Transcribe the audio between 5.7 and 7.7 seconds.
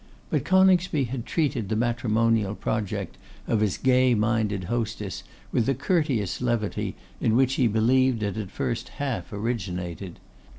courteous levity in which he